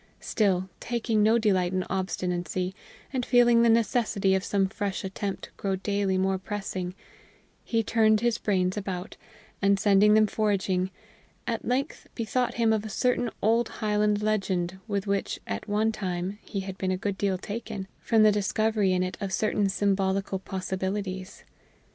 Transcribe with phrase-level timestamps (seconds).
[0.19, 2.73] Still, taking no delight in obstinacy,
[3.13, 6.95] and feeling the necessity of some fresh attempt grow daily more pressing,
[7.63, 9.15] he turned his brains about,
[9.61, 10.89] and sending them foraging,
[11.45, 16.39] at length bethought him of a certain old Highland legend with which at one time
[16.41, 20.39] he had been a good deal taken, from the discovery in it of certain symbolical
[20.39, 21.43] possibilities.